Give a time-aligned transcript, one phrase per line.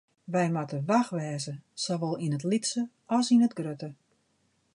[0.33, 1.53] Wy moatte wach wêze,
[1.83, 2.81] sawol yn it lytse
[3.17, 3.89] as yn it grutte.